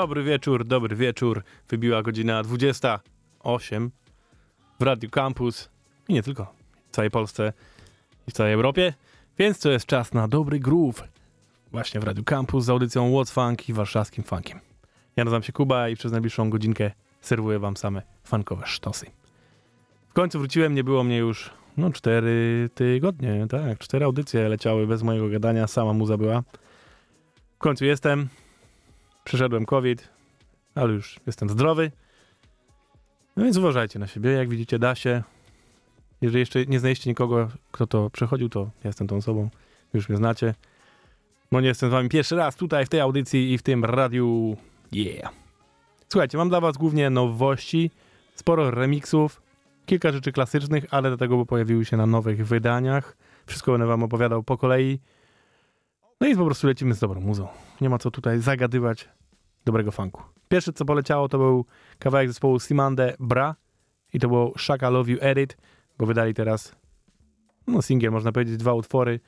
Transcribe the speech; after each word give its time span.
Dobry 0.00 0.22
wieczór, 0.24 0.64
dobry 0.64 0.96
wieczór. 0.96 1.42
Wybiła 1.68 2.02
godzina 2.02 2.42
28 2.42 3.90
w 4.80 4.82
Radiu 4.82 5.10
Campus 5.10 5.70
i 6.08 6.12
nie 6.14 6.22
tylko, 6.22 6.54
w 6.88 6.90
całej 6.90 7.10
Polsce 7.10 7.52
i 8.28 8.30
w 8.30 8.34
całej 8.34 8.52
Europie, 8.52 8.94
więc 9.38 9.58
to 9.58 9.70
jest 9.70 9.86
czas 9.86 10.12
na 10.12 10.28
dobry 10.28 10.60
groove. 10.60 11.02
Właśnie 11.72 12.00
w 12.00 12.04
Radiu 12.04 12.24
Campus 12.24 12.64
z 12.64 12.70
audycją 12.70 13.10
What's 13.10 13.32
Funk 13.32 13.68
i 13.68 13.72
warszawskim 13.72 14.24
funkiem. 14.24 14.60
Ja 15.16 15.24
nazywam 15.24 15.42
się 15.42 15.52
Kuba 15.52 15.88
i 15.88 15.96
przez 15.96 16.12
najbliższą 16.12 16.50
godzinkę 16.50 16.90
serwuję 17.20 17.58
wam 17.58 17.76
same 17.76 18.02
funkowe 18.24 18.66
sztosy. 18.66 19.06
W 20.08 20.12
końcu 20.12 20.38
wróciłem, 20.38 20.74
nie 20.74 20.84
było 20.84 21.04
mnie 21.04 21.18
już 21.18 21.50
no 21.76 21.90
cztery 21.90 22.68
tygodnie, 22.74 23.46
tak, 23.48 23.78
cztery 23.78 24.04
audycje 24.04 24.48
leciały 24.48 24.86
bez 24.86 25.02
mojego 25.02 25.28
gadania, 25.28 25.66
sama 25.66 25.92
muza 25.92 26.16
była. 26.16 26.42
W 27.54 27.58
końcu 27.58 27.84
jestem, 27.84 28.28
Przeszedłem 29.30 29.66
COVID, 29.66 30.08
ale 30.74 30.92
już 30.92 31.20
jestem 31.26 31.48
zdrowy. 31.48 31.90
No 33.36 33.44
więc 33.44 33.56
uważajcie 33.56 33.98
na 33.98 34.06
siebie. 34.06 34.30
Jak 34.30 34.48
widzicie, 34.48 34.78
da 34.78 34.94
się. 34.94 35.22
Jeżeli 36.20 36.40
jeszcze 36.40 36.66
nie 36.66 36.80
znaleźliście 36.80 37.10
nikogo, 37.10 37.48
kto 37.72 37.86
to 37.86 38.10
przechodził, 38.10 38.48
to 38.48 38.60
ja 38.60 38.88
jestem 38.88 39.06
tą 39.06 39.16
osobą. 39.16 39.50
Już 39.94 40.08
mnie 40.08 40.18
znacie. 40.18 40.54
No 41.52 41.60
nie 41.60 41.68
jestem 41.68 41.90
z 41.90 41.92
wami 41.92 42.08
pierwszy 42.08 42.36
raz 42.36 42.56
tutaj 42.56 42.86
w 42.86 42.88
tej 42.88 43.00
audycji 43.00 43.52
i 43.52 43.58
w 43.58 43.62
tym 43.62 43.84
radiu. 43.84 44.56
Yeah. 44.92 45.32
Słuchajcie, 46.08 46.38
mam 46.38 46.48
dla 46.48 46.60
was 46.60 46.76
głównie 46.76 47.10
nowości, 47.10 47.90
sporo 48.34 48.70
remixów, 48.70 49.42
kilka 49.86 50.12
rzeczy 50.12 50.32
klasycznych, 50.32 50.84
ale 50.90 51.10
do 51.10 51.16
tego, 51.16 51.36
bo 51.36 51.46
pojawiły 51.46 51.84
się 51.84 51.96
na 51.96 52.06
nowych 52.06 52.46
wydaniach. 52.46 53.16
Wszystko 53.46 53.72
będę 53.72 53.86
wam 53.86 54.02
opowiadał 54.02 54.42
po 54.42 54.58
kolei. 54.58 55.00
No 56.20 56.26
i 56.26 56.36
po 56.36 56.44
prostu 56.44 56.66
lecimy 56.66 56.94
z 56.94 57.00
dobrą 57.00 57.20
muzą. 57.20 57.48
Nie 57.80 57.88
ma 57.90 57.98
co 57.98 58.10
tutaj 58.10 58.40
zagadywać 58.40 59.08
dobrego 59.64 59.90
funku. 59.90 60.22
Pierwsze 60.48 60.72
co 60.72 60.84
poleciało 60.84 61.28
to 61.28 61.38
był 61.38 61.64
kawałek 61.98 62.28
zespołu 62.28 62.60
Simande 62.60 63.14
Bra 63.20 63.54
i 64.12 64.20
to 64.20 64.28
było 64.28 64.52
Shaka 64.58 64.90
Love 64.90 65.10
You 65.10 65.18
Edit, 65.20 65.56
bo 65.98 66.06
wydali 66.06 66.34
teraz 66.34 66.76
no 67.66 67.82
singiel, 67.82 68.12
można 68.12 68.32
powiedzieć, 68.32 68.56
dwa 68.56 68.74
utwory, 68.74 69.20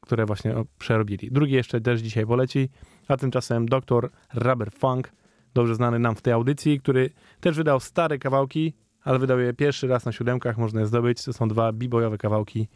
które 0.00 0.26
właśnie 0.26 0.54
przerobili. 0.78 1.28
Drugi 1.32 1.52
jeszcze 1.52 1.80
też 1.80 2.00
dzisiaj 2.00 2.26
poleci, 2.26 2.68
a 3.08 3.16
tymczasem 3.16 3.66
Dr. 3.66 4.10
Rubber 4.34 4.70
Funk, 4.72 5.12
dobrze 5.54 5.74
znany 5.74 5.98
nam 5.98 6.14
w 6.14 6.22
tej 6.22 6.32
audycji, 6.32 6.80
który 6.80 7.10
też 7.40 7.56
wydał 7.56 7.80
stare 7.80 8.18
kawałki, 8.18 8.74
ale 9.02 9.18
wydał 9.18 9.40
je 9.40 9.54
pierwszy 9.54 9.86
raz 9.86 10.04
na 10.04 10.12
siódemkach, 10.12 10.58
można 10.58 10.80
je 10.80 10.86
zdobyć. 10.86 11.24
To 11.24 11.32
są 11.32 11.48
dwa 11.48 11.72
b-boyowe 11.72 12.18
kawałki 12.18 12.68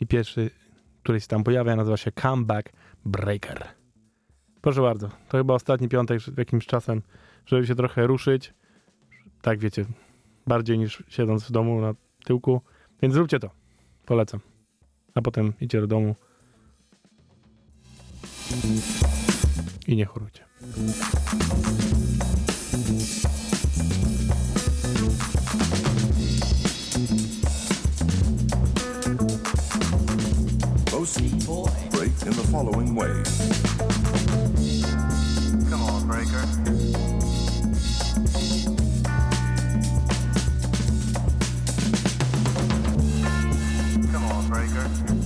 i 0.00 0.06
pierwszy, 0.06 0.50
który 1.02 1.20
się 1.20 1.26
tam 1.26 1.44
pojawia, 1.44 1.76
nazywa 1.76 1.96
się 1.96 2.12
Comeback 2.12 2.72
Breaker. 3.04 3.81
Proszę 4.62 4.82
bardzo, 4.82 5.08
to 5.08 5.38
chyba 5.38 5.54
ostatni 5.54 5.88
piątek 5.88 6.20
jakimś 6.38 6.66
czasem, 6.66 7.02
żeby 7.46 7.66
się 7.66 7.74
trochę 7.74 8.06
ruszyć. 8.06 8.54
Tak 9.40 9.58
wiecie, 9.58 9.84
bardziej 10.46 10.78
niż 10.78 11.02
siedząc 11.08 11.44
w 11.44 11.50
domu 11.50 11.80
na 11.80 11.94
tyłku. 12.24 12.60
Więc 13.02 13.14
zróbcie 13.14 13.38
to. 13.38 13.50
Polecam. 14.06 14.40
A 15.14 15.22
potem 15.22 15.52
idźcie 15.60 15.80
do 15.80 15.86
domu. 15.86 16.14
I 19.86 19.96
nie 19.96 20.04
chorujcie. 20.04 20.44
Most 30.92 31.20
break 31.90 32.26
in 32.26 32.32
the 32.32 32.46
following 32.50 32.94
ways. 32.94 33.41
Breaker. 36.22 36.40
Come 44.12 44.24
on, 44.26 44.48
Breaker. 44.48 45.21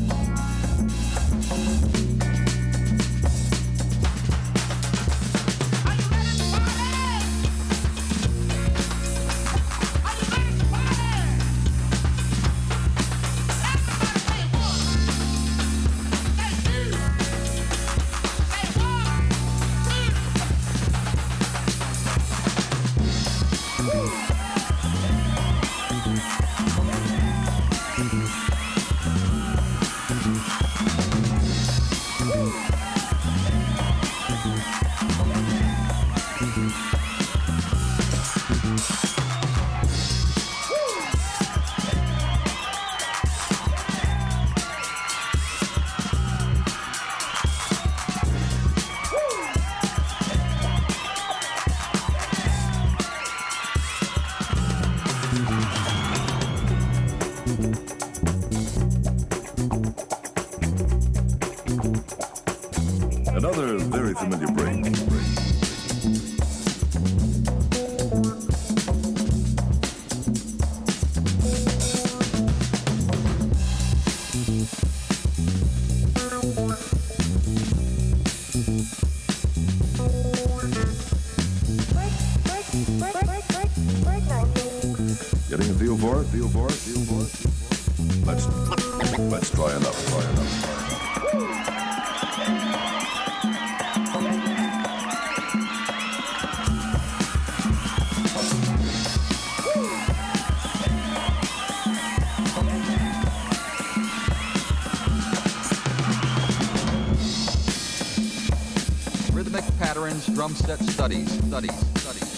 Drum 110.37 110.55
set 110.55 110.81
studies. 110.81 111.29
Studies. 111.49 111.73
Studies. 111.97 112.29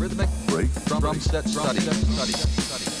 Rhythmic 0.00 0.28
Break. 0.48 0.70
drum, 0.86 1.00
drum 1.00 1.20
set 1.20 1.44
studies. 1.48 1.82
Studies. 1.82 2.36
Studies. 2.36 2.94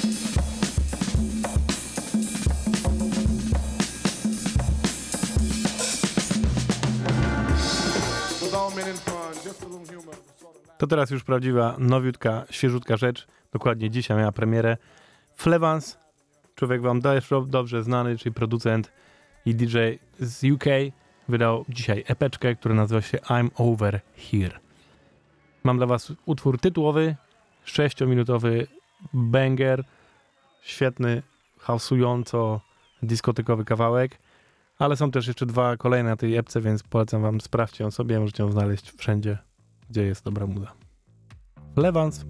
with 8.42 8.54
all 8.54 8.70
men 8.76 8.88
in 8.88 8.96
fun, 8.96 9.34
just 9.44 9.62
a 9.62 9.66
little 9.66 9.86
humor. 9.86 10.14
Sort 10.40 10.56
of 10.56 10.78
To 10.78 10.86
teraz 10.86 11.10
już 11.10 11.24
prawdziwa, 11.24 11.76
nowiutka, 11.78 12.44
świeżutka 12.50 12.96
rzecz. 12.96 13.26
Dokładnie 13.52 13.90
dzisiaj 13.90 14.16
miała 14.16 14.32
premierę. 14.32 14.76
Flevans, 15.34 15.98
człowiek 16.54 16.82
wam 16.82 17.00
dobrze 17.46 17.82
znany, 17.82 18.18
czyli 18.18 18.34
producent 18.34 18.92
i 19.46 19.54
DJ 19.54 19.78
z 20.18 20.44
UK, 20.44 20.64
wydał 21.28 21.64
dzisiaj 21.68 22.04
epeczkę, 22.06 22.56
która 22.56 22.74
nazywa 22.74 23.02
się 23.02 23.18
I'm 23.18 23.48
Over 23.54 24.00
Here. 24.16 24.60
Mam 25.64 25.76
dla 25.76 25.86
was 25.86 26.12
utwór 26.26 26.60
tytułowy, 26.60 27.16
6-minutowy 27.66 28.66
banger, 29.12 29.84
świetny, 30.62 31.22
hausująco 31.58 32.60
dyskotekowy 33.02 33.64
kawałek, 33.64 34.18
ale 34.78 34.96
są 34.96 35.10
też 35.10 35.26
jeszcze 35.26 35.46
dwa 35.46 35.76
kolejne 35.76 36.10
na 36.10 36.16
tej 36.16 36.36
epce, 36.36 36.60
więc 36.60 36.82
polecam 36.82 37.22
wam, 37.22 37.40
sprawdźcie 37.40 37.84
ją 37.84 37.90
sobie, 37.90 38.20
możecie 38.20 38.42
ją 38.42 38.52
znaleźć 38.52 38.90
wszędzie, 38.90 39.38
gdzie 39.90 40.02
jest 40.02 40.24
dobra 40.24 40.46
muza. 40.46 40.72
Lewans. 41.76 42.24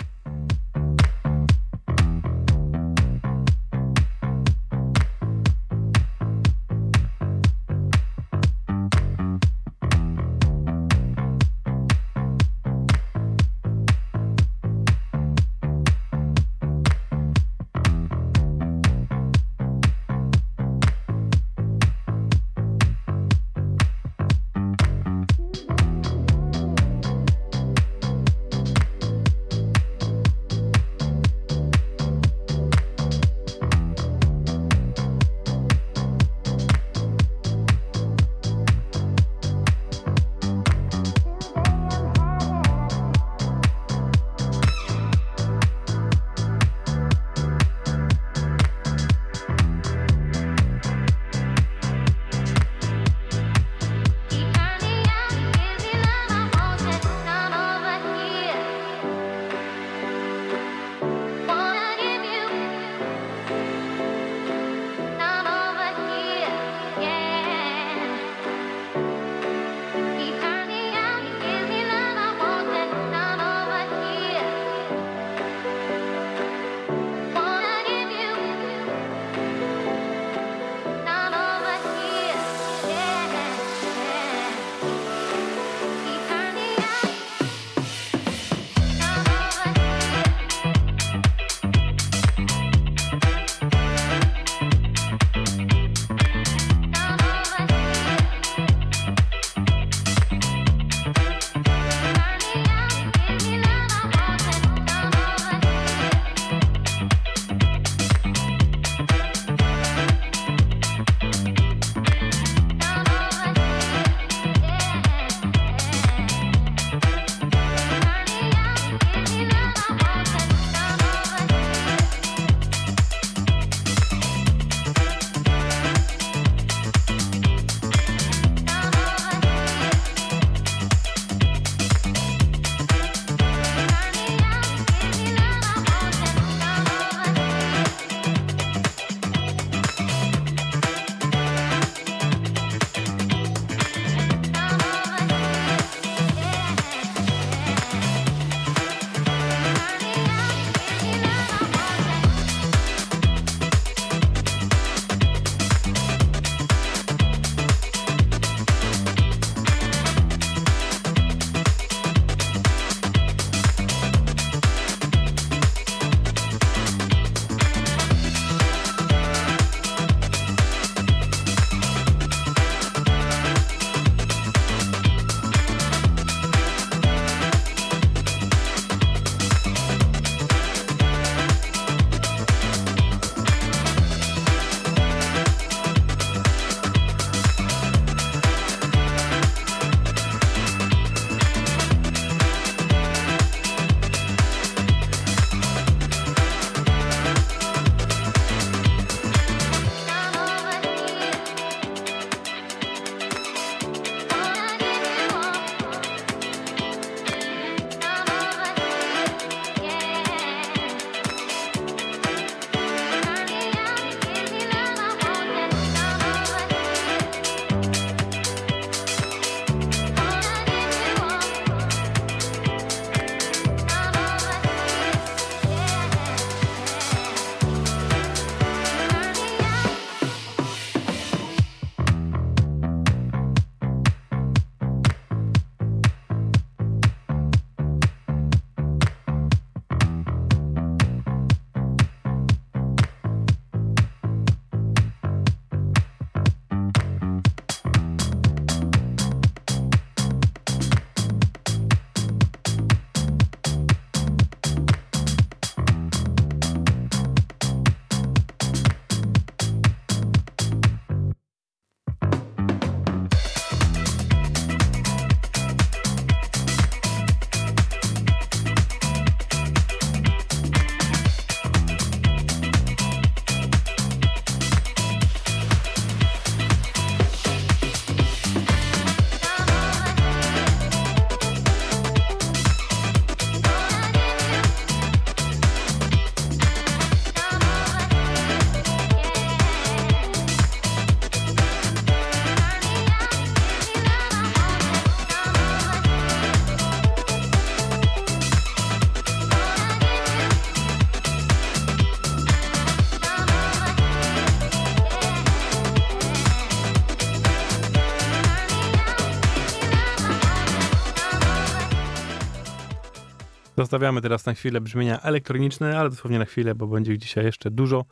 Zostawiamy 313.81 314.21
teraz 314.21 314.47
na 314.47 314.55
chwilę 314.55 314.81
brzmienia 314.81 315.21
elektroniczne, 315.21 315.99
ale 315.99 316.11
dosłownie 316.11 316.39
na 316.39 316.45
chwilę, 316.45 316.75
bo 316.75 316.87
będzie 316.87 317.13
ich 317.13 317.19
dzisiaj 317.19 317.45
jeszcze 317.45 317.71
dużo. 317.71 318.05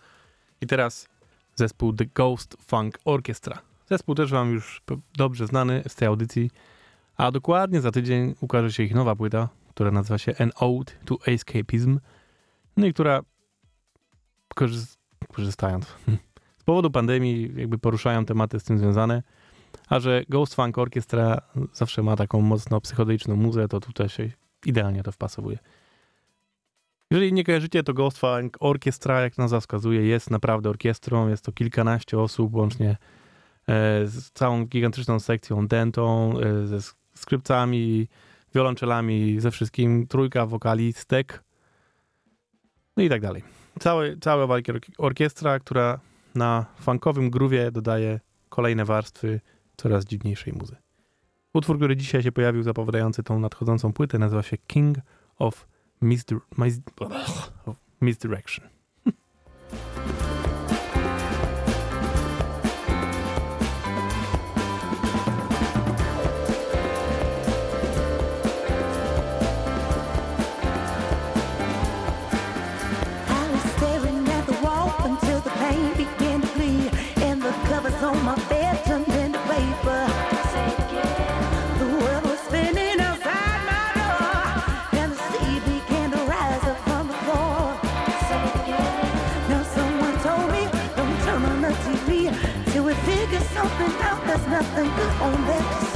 I 0.60 0.66
teraz 0.66 1.08
zespół 1.54 1.92
The 1.92 2.06
Ghost 2.06 2.56
Funk 2.66 2.98
Orchestra. 3.04 3.58
Zespół 3.90 4.14
też 4.14 4.30
wam 4.30 4.52
już 4.52 4.82
dobrze 5.16 5.46
znany 5.46 5.82
z 5.88 5.94
tej 5.94 6.08
audycji, 6.08 6.50
a 7.16 7.30
dokładnie 7.30 7.80
za 7.80 7.90
tydzień 7.90 8.34
ukaże 8.40 8.72
się 8.72 8.82
ich 8.82 8.94
nowa 8.94 9.16
płyta, 9.16 9.48
która 9.70 9.90
nazywa 9.90 10.18
się 10.18 10.34
An 10.38 10.50
Ode 10.56 10.92
to 11.04 11.18
Escapism, 11.26 12.00
no 12.76 12.86
i 12.86 12.92
która 12.92 13.20
korzy- 14.54 14.96
korzystając 15.32 15.86
z 16.58 16.64
powodu 16.64 16.90
pandemii 16.90 17.52
jakby 17.56 17.78
poruszają 17.78 18.24
tematy 18.24 18.60
z 18.60 18.64
tym 18.64 18.78
związane, 18.78 19.22
a 19.88 20.00
że 20.00 20.22
Ghost 20.28 20.54
Funk 20.54 20.78
Orchestra 20.78 21.40
zawsze 21.72 22.02
ma 22.02 22.16
taką 22.16 22.40
mocno 22.40 22.80
psychodeliczną 22.80 23.36
muzę, 23.36 23.68
to 23.68 23.80
tutaj 23.80 24.08
się 24.08 24.30
idealnie 24.66 25.02
to 25.02 25.12
wpasowuje. 25.12 25.58
Jeżeli 27.10 27.32
nie 27.32 27.44
kojarzycie, 27.44 27.82
to 27.82 27.94
Ghost 27.94 28.18
Funk 28.18 28.56
Orchestra, 28.60 29.20
jak 29.20 29.38
nazwa 29.38 29.60
wskazuje, 29.60 30.06
jest 30.06 30.30
naprawdę 30.30 30.70
orkiestrą. 30.70 31.28
Jest 31.28 31.44
to 31.44 31.52
kilkanaście 31.52 32.18
osób, 32.18 32.54
łącznie 32.54 32.90
e, 32.90 32.96
z 34.06 34.30
całą 34.32 34.64
gigantyczną 34.64 35.20
sekcją 35.20 35.66
dentą, 35.66 36.32
e, 36.40 36.66
ze 36.66 36.76
sk- 36.76 36.96
skrypcami, 37.14 38.08
wiolonczelami, 38.54 39.40
ze 39.40 39.50
wszystkim. 39.50 40.06
Trójka 40.06 40.46
wokalistek, 40.46 41.44
no 42.96 43.02
i 43.02 43.08
tak 43.08 43.20
dalej. 43.20 43.42
Całe, 43.80 44.16
cała 44.16 44.46
walki 44.46 44.72
ork- 44.72 44.92
orkiestra, 44.98 45.58
która 45.58 46.00
na 46.34 46.66
funkowym 46.80 47.30
groove'ie 47.30 47.70
dodaje 47.70 48.20
kolejne 48.48 48.84
warstwy 48.84 49.40
coraz 49.76 50.04
dziwniejszej 50.04 50.52
muzy. 50.52 50.76
Utwór, 51.54 51.76
który 51.76 51.96
dzisiaj 51.96 52.22
się 52.22 52.32
pojawił, 52.32 52.62
zapowiadający 52.62 53.22
tą 53.22 53.40
nadchodzącą 53.40 53.92
płytę, 53.92 54.18
nazywa 54.18 54.42
się 54.42 54.56
King 54.66 54.96
of 55.38 55.66
Misdir- 56.02 56.40
Mis- 56.58 56.80
of 57.66 57.76
Misdirection. 58.02 58.68
nothing 94.60 94.90
on 95.22 95.46
this. 95.46 95.87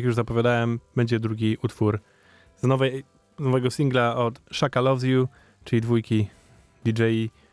Jak 0.00 0.04
już 0.04 0.14
zapowiadałem, 0.14 0.80
będzie 0.96 1.20
drugi 1.20 1.56
utwór 1.62 2.00
z, 2.56 2.62
nowej, 2.62 3.04
nowego 3.38 3.70
singla 3.70 4.16
od 4.16 4.40
Shaka 4.52 4.80
Loves 4.80 5.04
You, 5.04 5.28
czyli 5.64 5.82
dwójki 5.82 6.28
DJ, 6.84 7.02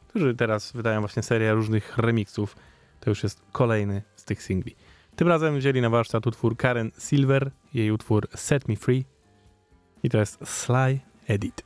którzy 0.07 0.35
teraz 0.35 0.71
wydają 0.71 0.99
właśnie 0.99 1.23
serię 1.23 1.53
różnych 1.53 1.97
remixów. 1.97 2.55
To 2.99 3.09
już 3.09 3.23
jest 3.23 3.41
kolejny 3.51 4.01
z 4.15 4.25
tych 4.25 4.43
singli. 4.43 4.75
Tym 5.15 5.27
razem 5.27 5.57
wzięli 5.57 5.81
na 5.81 5.89
warsztat 5.89 6.27
utwór 6.27 6.57
Karen 6.57 6.91
Silver, 6.99 7.51
jej 7.73 7.91
utwór 7.91 8.27
Set 8.35 8.67
Me 8.67 8.75
Free 8.75 9.05
i 10.03 10.09
to 10.09 10.17
jest 10.17 10.47
Sly 10.47 10.99
Edit. 11.27 11.63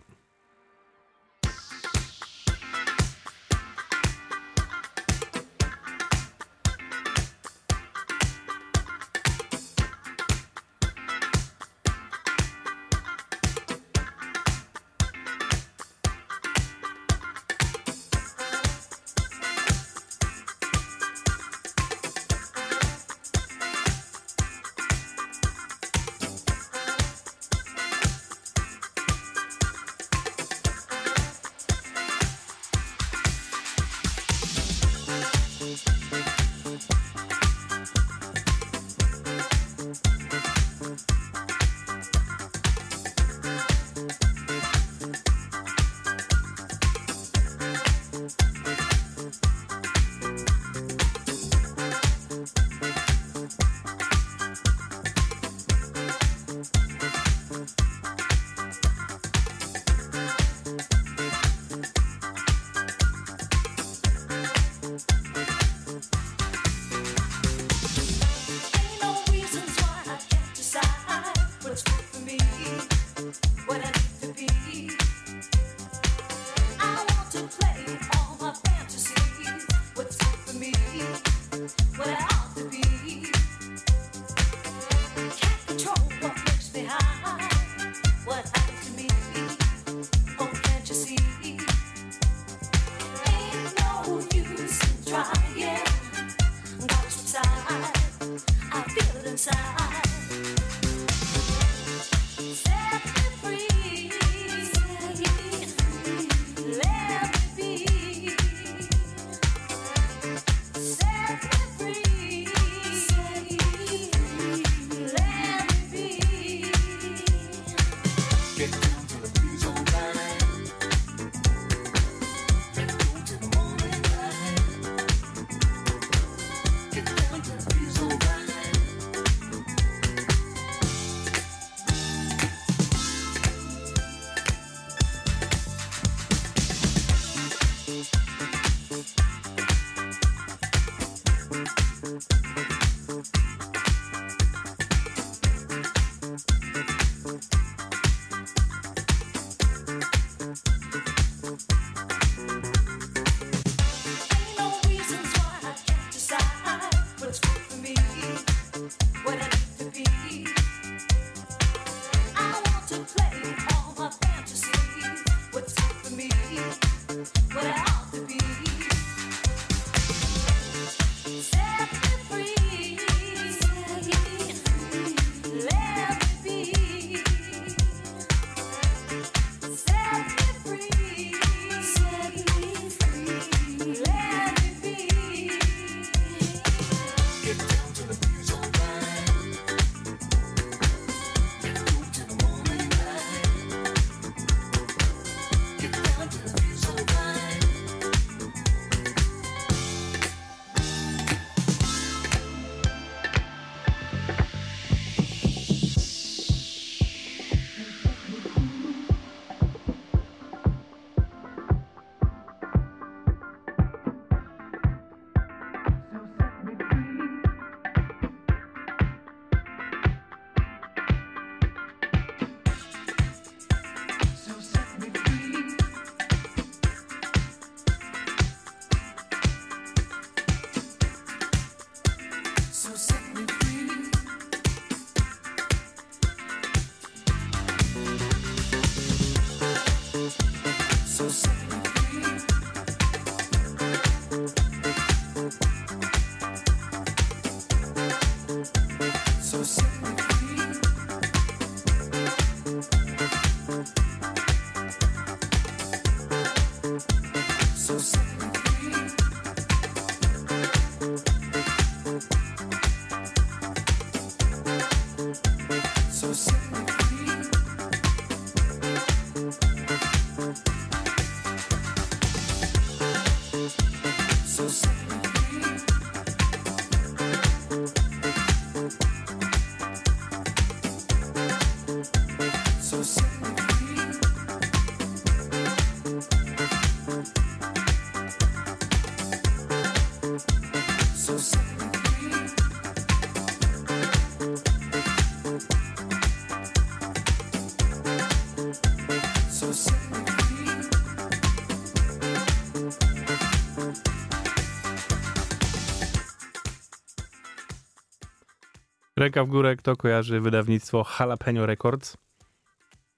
Ręka 309.22 309.44
w 309.44 309.48
górę, 309.48 309.76
kto 309.76 309.98
kojarzy 309.98 310.40
wydawnictwo 310.40 311.06
Jalapeno 311.20 311.66
Records? 311.66 312.18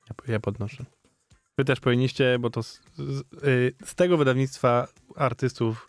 Ja, 0.09 0.33
ja 0.33 0.39
podnoszę. 0.39 0.85
Wy 1.57 1.65
też 1.65 1.79
powinniście, 1.79 2.39
bo 2.39 2.49
to 2.49 2.63
z, 2.63 2.81
z, 2.97 3.21
y, 3.43 3.73
z 3.85 3.95
tego 3.95 4.17
wydawnictwa 4.17 4.87
artystów 5.15 5.87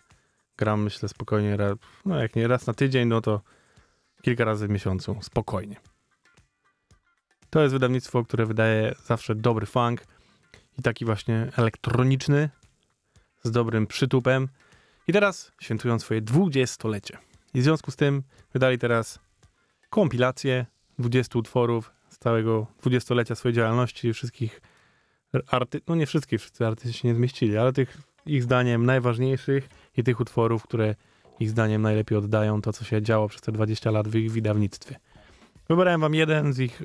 gram, 0.56 0.82
myślę, 0.82 1.08
spokojnie. 1.08 1.58
No 2.04 2.20
jak 2.20 2.36
nie 2.36 2.48
raz 2.48 2.66
na 2.66 2.74
tydzień, 2.74 3.08
no 3.08 3.20
to 3.20 3.40
kilka 4.22 4.44
razy 4.44 4.66
w 4.66 4.70
miesiącu. 4.70 5.18
Spokojnie. 5.22 5.76
To 7.50 7.62
jest 7.62 7.72
wydawnictwo, 7.72 8.24
które 8.24 8.46
wydaje 8.46 8.94
zawsze 9.04 9.34
dobry 9.34 9.66
funk 9.66 10.06
i 10.78 10.82
taki 10.82 11.04
właśnie 11.04 11.50
elektroniczny, 11.56 12.50
z 13.42 13.50
dobrym 13.50 13.86
przytupem. 13.86 14.48
I 15.08 15.12
teraz 15.12 15.52
świętują 15.60 15.98
swoje 15.98 16.20
dwudziestolecie. 16.20 17.18
I 17.54 17.60
w 17.60 17.64
związku 17.64 17.90
z 17.90 17.96
tym 17.96 18.22
wydali 18.52 18.78
teraz 18.78 19.24
kompilację 19.94 20.66
20 20.98 21.38
utworów 21.38 21.92
z 22.08 22.18
całego 22.18 22.66
dwudziestolecia 22.80 23.34
swojej 23.34 23.54
działalności, 23.54 24.12
wszystkich 24.12 24.60
arty, 25.50 25.80
no 25.88 25.94
nie 25.94 26.06
wszystkich, 26.06 26.40
wszyscy 26.40 26.66
artyści 26.66 26.98
się 26.98 27.08
nie 27.08 27.14
zmieścili, 27.14 27.56
ale 27.56 27.72
tych 27.72 27.98
ich 28.26 28.42
zdaniem 28.42 28.86
najważniejszych 28.86 29.68
i 29.96 30.02
tych 30.02 30.20
utworów, 30.20 30.62
które 30.62 30.94
ich 31.40 31.50
zdaniem 31.50 31.82
najlepiej 31.82 32.18
oddają 32.18 32.62
to, 32.62 32.72
co 32.72 32.84
się 32.84 33.02
działo 33.02 33.28
przez 33.28 33.40
te 33.40 33.52
20 33.52 33.90
lat 33.90 34.08
w 34.08 34.14
ich 34.14 34.32
wydawnictwie. 34.32 34.96
Wybrałem 35.68 36.00
wam 36.00 36.14
jeden 36.14 36.52
z 36.52 36.58
ich 36.58 36.82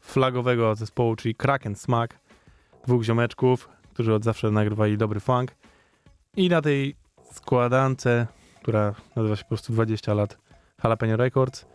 flagowego 0.00 0.74
zespołu, 0.74 1.16
czyli 1.16 1.34
Kraken 1.34 1.76
Smack, 1.76 2.18
dwóch 2.86 3.02
ziomeczków, 3.02 3.68
którzy 3.90 4.14
od 4.14 4.24
zawsze 4.24 4.50
nagrywali 4.50 4.98
dobry 4.98 5.20
funk 5.20 5.54
i 6.36 6.48
na 6.48 6.62
tej 6.62 6.96
składance, 7.32 8.26
która 8.62 8.94
nazywa 9.16 9.36
się 9.36 9.42
po 9.42 9.48
prostu 9.48 9.72
20 9.72 10.14
lat 10.14 10.38
Jalapeno 10.84 11.16
Records, 11.16 11.71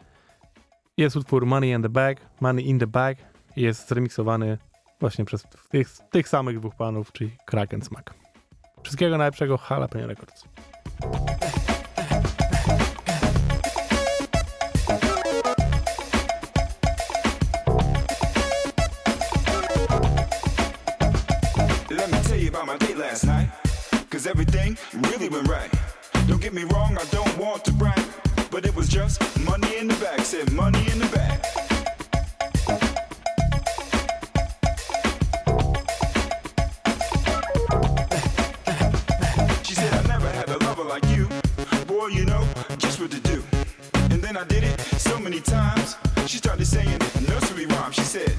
jest 0.97 1.15
utwór 1.15 1.45
Money 1.45 1.71
in 1.71 1.81
the 1.81 1.89
Bag, 1.89 2.17
Money 2.39 2.67
in 2.67 2.79
the 2.79 2.87
Bag 2.87 3.17
jest 3.55 3.89
zremiksowany 3.89 4.57
właśnie 4.99 5.25
przez 5.25 5.43
tych, 5.69 5.87
tych 6.11 6.29
samych 6.29 6.59
dwóch 6.59 6.75
panów, 6.75 7.11
czyli 7.11 7.37
Kraken 7.45 7.81
Smack. 7.81 8.13
Wszystkiego 8.83 9.17
najlepszego, 9.17 9.59
Jalapeno 9.69 10.07
Records. 10.07 10.43
Cause 24.09 24.25
everything 24.25 24.77
really 25.11 25.29
went 25.29 25.47
right. 25.47 25.71
Don't 26.27 26.41
get 26.41 26.53
me 26.53 26.65
wrong, 26.65 26.97
I 26.97 27.05
don't 27.15 27.37
want 27.37 27.63
to 27.65 27.76
just 28.97 29.39
money 29.45 29.77
in 29.77 29.87
the 29.87 29.93
bag. 29.95 30.19
Said 30.21 30.51
money 30.53 30.83
in 30.91 30.97
the 30.97 31.09
bag. 31.17 31.37
She 39.63 39.75
said, 39.75 39.93
I 39.93 40.01
never 40.07 40.29
had 40.39 40.49
a 40.49 40.57
lover 40.65 40.83
like 40.83 41.05
you. 41.15 41.29
Boy, 41.85 42.07
you 42.07 42.25
know 42.25 42.43
just 42.79 42.99
what 42.99 43.11
to 43.11 43.19
do. 43.19 43.43
And 44.13 44.19
then 44.25 44.35
I 44.35 44.43
did 44.45 44.63
it 44.63 44.79
so 45.09 45.19
many 45.19 45.41
times. 45.41 45.95
She 46.25 46.37
started 46.37 46.65
saying 46.65 46.97
nursery 47.29 47.67
rhyme. 47.67 47.91
She 47.91 48.01
said, 48.01 48.33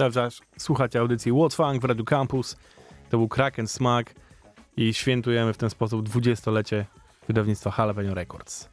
Cały 0.00 0.12
czas 0.12 0.40
słuchacie 0.58 1.00
audycji 1.00 1.32
What 1.32 1.54
Funk 1.54 1.82
w 1.82 1.84
Radiu 1.84 2.04
Campus. 2.04 2.56
To 3.10 3.18
był 3.18 3.28
Kraken 3.28 3.68
Smack 3.68 4.14
i 4.76 4.94
świętujemy 4.94 5.52
w 5.52 5.56
ten 5.56 5.70
sposób 5.70 6.08
20-lecie 6.08 6.86
wydawnictwa 7.28 7.74
Jalapeno 7.78 8.14
Records. 8.14 8.68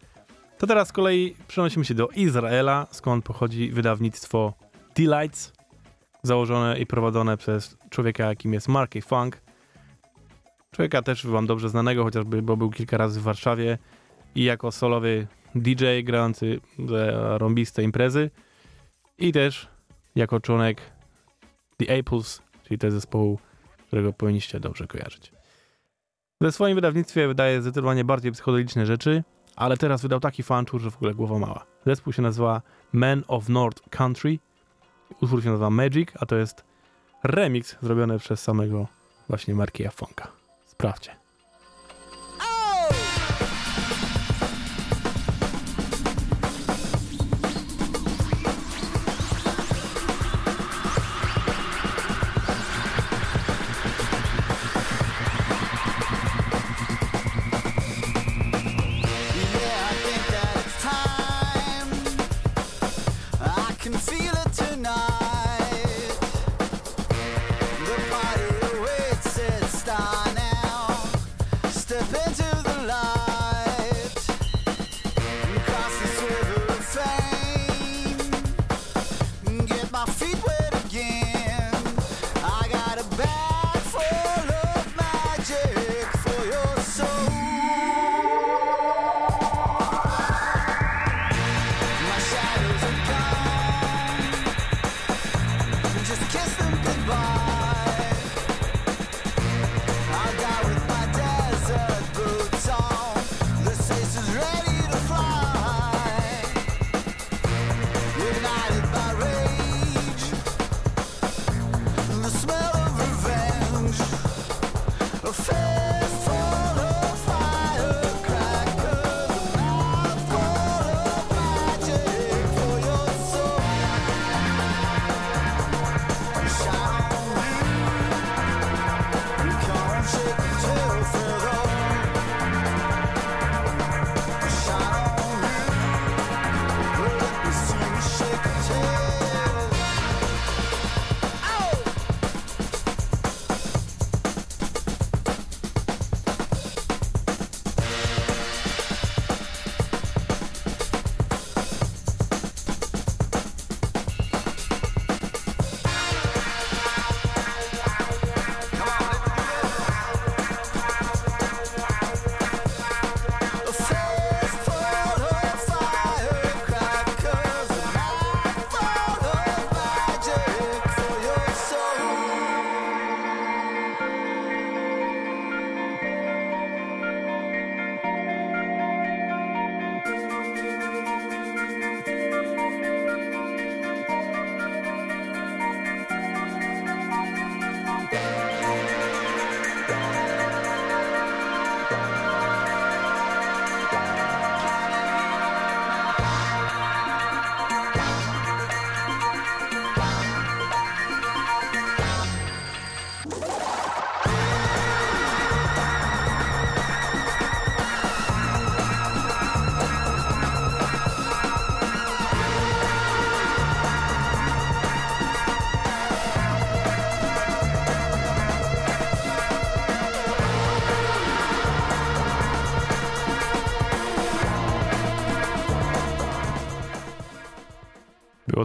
To 0.57 0.67
teraz 0.67 0.87
z 0.87 0.91
kolei 0.91 1.35
przenosimy 1.47 1.85
się 1.85 1.93
do 1.93 2.07
Izraela, 2.07 2.87
skąd 2.91 3.25
pochodzi 3.25 3.71
wydawnictwo 3.71 4.53
Delights, 4.95 5.53
założone 6.23 6.79
i 6.79 6.85
prowadzone 6.85 7.37
przez 7.37 7.77
człowieka, 7.89 8.25
jakim 8.25 8.53
jest 8.53 8.67
Marky 8.67 9.01
Funk. 9.01 9.41
Człowieka 10.71 11.01
też 11.01 11.25
wam 11.25 11.47
dobrze 11.47 11.69
znanego, 11.69 12.03
chociażby, 12.03 12.41
bo 12.41 12.57
był 12.57 12.69
kilka 12.69 12.97
razy 12.97 13.19
w 13.19 13.23
Warszawie 13.23 13.77
i 14.35 14.43
jako 14.43 14.71
solowy 14.71 15.27
DJ 15.55 15.85
grający 16.03 16.59
rąbiste 17.37 17.83
imprezy 17.83 18.29
i 19.17 19.31
też 19.31 19.67
jako 20.15 20.39
członek 20.39 20.96
The 21.77 21.99
Apples, 21.99 22.41
czyli 22.63 22.77
tego 22.77 22.91
zespołu, 22.91 23.39
którego 23.87 24.13
powinniście 24.13 24.59
dobrze 24.59 24.87
kojarzyć. 24.87 25.31
We 26.41 26.51
swoim 26.51 26.75
wydawnictwie 26.75 27.27
wydaje 27.27 27.61
zdecydowanie 27.61 28.03
bardziej 28.03 28.31
psychodeliczne 28.31 28.85
rzeczy, 28.85 29.23
ale 29.55 29.77
teraz 29.77 30.01
wydał 30.01 30.19
taki 30.19 30.43
fanczur, 30.43 30.81
że 30.81 30.91
w 30.91 30.95
ogóle 30.95 31.13
głowa 31.13 31.39
mała. 31.39 31.65
Zespół 31.85 32.13
się 32.13 32.21
nazywa 32.21 32.61
Men 32.93 33.23
of 33.27 33.49
North 33.49 33.89
Country. 33.89 34.39
Utwór 35.21 35.43
się 35.43 35.49
nazywa 35.49 35.69
Magic, 35.69 36.09
a 36.19 36.25
to 36.25 36.35
jest 36.35 36.63
remix 37.23 37.77
zrobiony 37.81 38.19
przez 38.19 38.41
samego 38.43 38.87
właśnie 39.29 39.55
Markija 39.55 39.91
Fonka. 39.91 40.27
Sprawdźcie. 40.65 41.16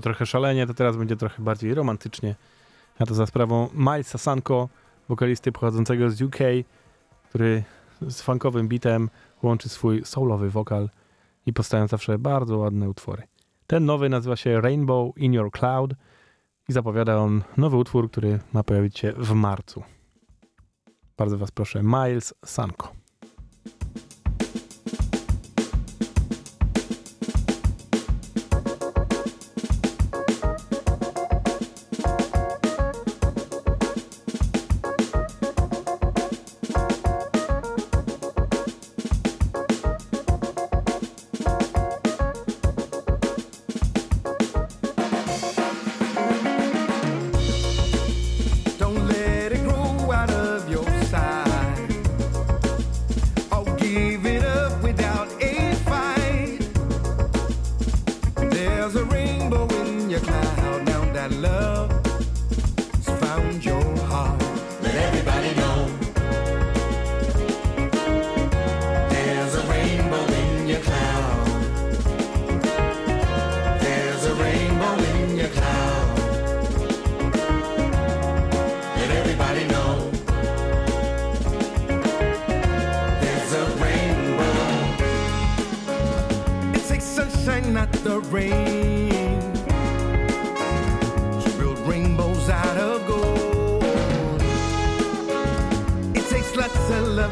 Trochę 0.03 0.27
szalenie, 0.27 0.67
to 0.67 0.75
teraz 0.75 0.97
będzie 0.97 1.17
trochę 1.17 1.43
bardziej 1.43 1.75
romantycznie. 1.75 2.35
A 2.99 3.07
to 3.07 3.15
za 3.15 3.27
sprawą 3.27 3.69
Milesa 3.75 4.19
Sanko, 4.19 4.69
wokalisty 5.09 5.53
pochodzącego 5.53 6.11
z 6.11 6.23
UK, 6.23 6.39
który 7.29 7.63
z 8.09 8.23
funkowym 8.23 8.69
beatem 8.69 9.11
łączy 9.43 9.69
swój 9.69 10.05
soulowy 10.05 10.51
wokal 10.51 10.89
i 11.47 11.53
powstają 11.53 11.87
zawsze 11.87 12.19
bardzo 12.19 12.59
ładne 12.59 12.91
utwory. 12.91 13.23
Ten 13.67 13.85
nowy 13.85 14.09
nazywa 14.09 14.37
się 14.37 14.61
Rainbow 14.61 15.19
in 15.19 15.33
Your 15.33 15.51
Cloud 15.51 15.95
i 16.69 16.73
zapowiada 16.73 17.17
on 17.17 17.43
nowy 17.57 17.77
utwór, 17.77 18.11
który 18.11 18.39
ma 18.53 18.63
pojawić 18.63 18.99
się 18.99 19.13
w 19.13 19.33
marcu. 19.33 19.83
Bardzo 21.17 21.39
Was 21.39 21.51
proszę, 21.51 21.83
Miles 21.83 22.35
Sanko. 22.45 23.02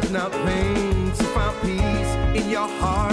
Not 0.09 0.33
pain, 0.45 1.13
to 1.13 1.25
find 1.35 1.57
peace 1.63 2.43
in 2.43 2.49
your 2.51 2.69
heart 2.81 3.10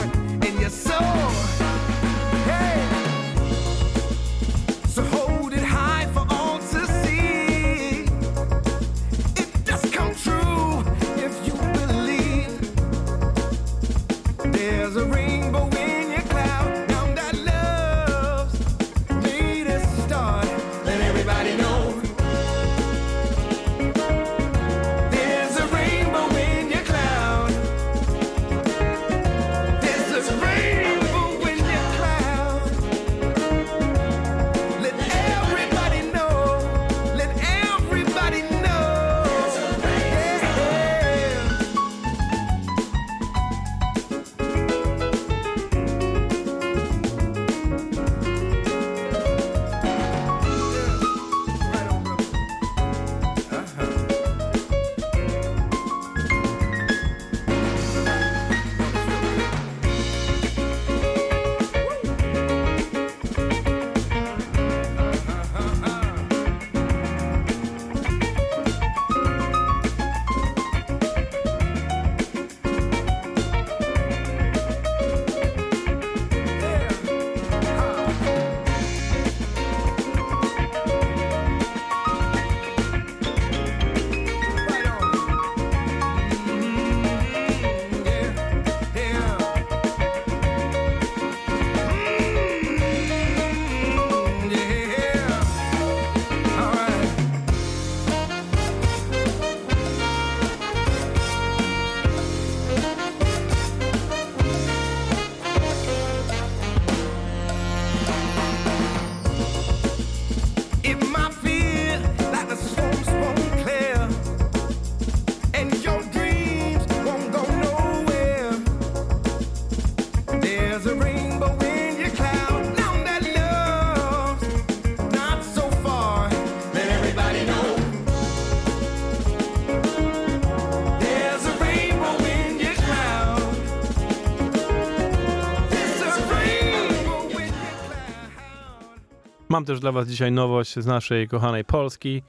Mam 139.57 139.65
też 139.65 139.79
dla 139.79 139.91
Was 139.91 140.07
dzisiaj 140.07 140.31
nowość 140.31 140.79
z 140.79 140.85
naszej 140.85 141.27
kochanej 141.27 141.65
Polski 141.65 142.23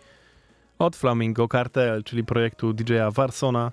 od 0.78 0.96
Flamingo 0.96 1.48
Cartel, 1.48 2.04
czyli 2.04 2.24
projektu 2.24 2.72
DJ-a 2.72 3.10
Warsona, 3.10 3.72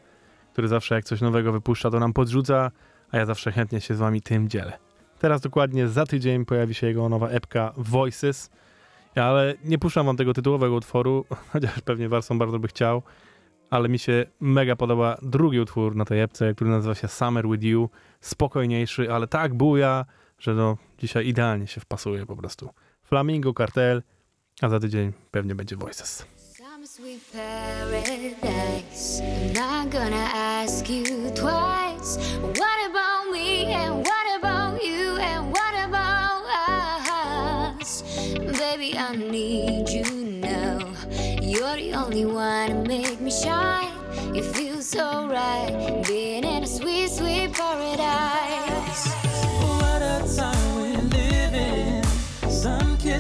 który 0.54 0.68
zawsze 0.68 0.96
jak 0.96 1.06
coś 1.06 1.22
nowego 1.22 1.52
wypuszcza, 1.52 1.92
to 1.92 2.00
nam 2.00 2.14
podrzuca, 2.14 2.72
a 3.12 3.18
ja 3.18 3.26
zawsze 3.26 3.52
chętnie 3.52 3.82
się 3.82 3.96
z 3.96 4.00
Wami 4.00 4.22
tym 4.22 4.50
dzielę. 4.50 4.78
Teraz 5.20 5.42
dokładnie 5.42 5.88
za 5.88 6.06
tydzień 6.06 6.46
pojawi 6.46 6.74
się 6.74 6.88
jego 6.88 7.10
nowa 7.10 7.28
epka 7.28 7.74
Voices, 7.78 8.50
ale 9.16 9.54
nie 9.64 9.78
puszczam 9.78 10.06
Wam 10.06 10.18
tego 10.18 10.34
tytułowego 10.34 10.76
utworu, 10.76 11.26
chociaż 11.54 11.82
pewnie 11.82 12.10
Warson 12.10 12.38
bardzo 12.38 12.60
by 12.60 12.68
chciał, 12.68 13.02
ale 13.70 13.90
mi 13.90 14.00
się 14.00 14.26
mega 14.40 14.76
podoba 14.76 15.18
drugi 15.22 15.60
utwór 15.60 15.96
na 15.96 16.06
tej 16.06 16.22
epce, 16.22 16.56
który 16.56 16.70
nazywa 16.70 16.96
się 16.96 17.08
Summer 17.08 17.48
With 17.48 17.64
You, 17.64 17.90
spokojniejszy, 18.22 19.14
ale 19.14 19.28
tak 19.28 19.54
buja, 19.54 20.06
że 20.40 20.54
no 20.54 20.78
dzisiaj 20.98 21.28
idealnie 21.28 21.68
się 21.68 21.82
wpasuje 21.82 22.26
po 22.26 22.36
prostu. 22.36 22.70
Flamingo 23.06 23.54
Cartel, 23.54 24.04
a 24.62 24.70
za 24.70 24.80
tydzień 24.80 25.12
pewnie 25.32 25.56
będzie 25.56 25.76
Voices. 25.76 26.26
Sweet 26.86 27.20
paradise. 27.34 29.22
I'm 29.22 29.54
not 29.54 29.90
gonna 29.92 30.30
ask 30.34 30.90
you 30.90 31.04
twice. 31.32 32.18
What 32.42 32.80
about 32.90 33.32
me 33.34 33.74
and 33.74 34.08
what 34.08 34.38
about 34.38 34.84
you 34.84 35.18
and 35.18 35.52
what 35.52 35.74
about 35.88 36.46
us? 37.82 38.04
Baby, 38.60 38.98
I 38.98 39.18
need 39.18 39.90
you 39.90 40.06
now. 40.40 40.80
You're 41.42 41.76
the 41.76 41.96
only 41.96 42.26
one 42.26 42.68
to 42.68 42.76
make 42.88 43.20
me 43.20 43.32
shine. 43.32 43.92
You 44.36 44.44
feel 44.44 44.82
so 44.82 45.28
right 45.28 46.04
being 46.08 46.44
in 46.44 46.64
a 46.64 46.68
sweet, 46.68 47.10
sweet 47.10 47.52
paradise. 47.54 48.45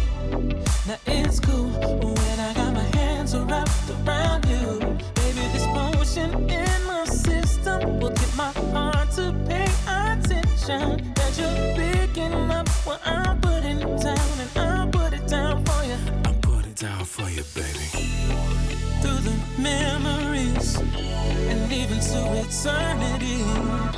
Now 0.87 0.99
it's 1.07 1.41
cool 1.41 1.71
when 1.71 2.41
I 2.41 2.55
got 2.55 2.75
my 2.75 2.97
hands 2.97 3.37
wrapped 3.37 3.91
around 3.91 4.45
you. 4.47 4.81
Baby, 5.15 5.45
this 5.53 5.67
motion 5.67 6.31
in 6.51 6.87
my 6.87 7.05
system 7.05 8.01
will 8.01 8.11
get 8.11 8.37
my 8.37 8.53
heart 8.73 9.11
to 9.13 9.33
pay 9.47 9.69
attention. 9.87 11.15
That 11.15 11.39
you're 11.39 11.75
picking 11.77 12.51
up 12.51 12.69
what 12.85 13.01
I'm 13.05 13.41
putting 13.41 13.79
down, 13.79 14.41
and 14.41 14.51
I'll 14.57 14.89
put 14.89 15.13
it 15.13 15.27
down 15.29 15.65
for 15.65 15.85
you. 15.85 15.97
I'll 16.25 16.35
put 16.41 16.67
it 16.67 16.77
down 16.77 17.05
for 17.05 17.29
you, 17.31 17.45
baby. 17.55 17.87
Through 19.01 19.21
the 19.23 19.37
memories 19.59 20.77
and 20.77 21.73
even 21.73 22.01
to 22.01 22.21
eternity. 22.41 23.98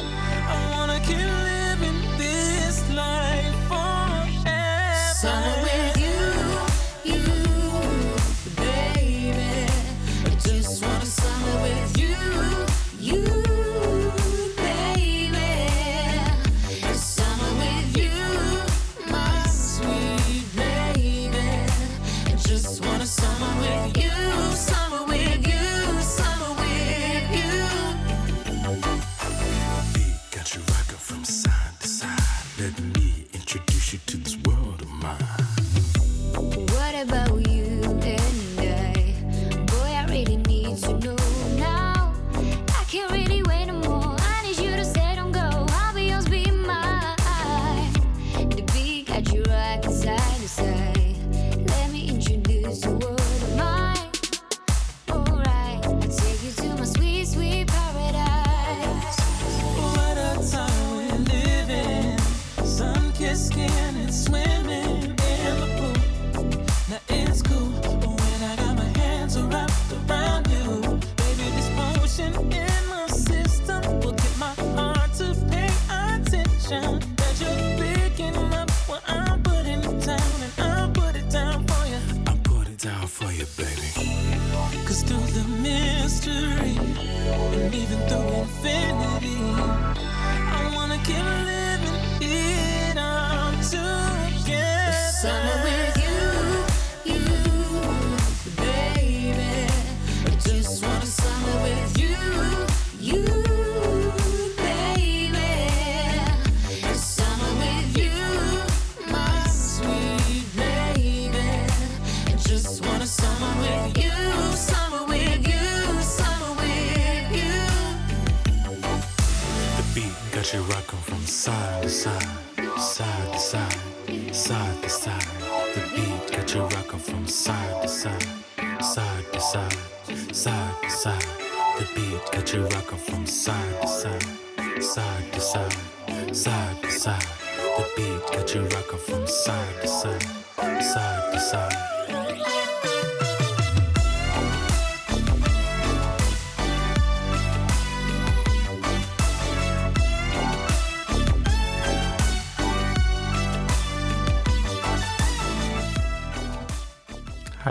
감. 122.04 122.39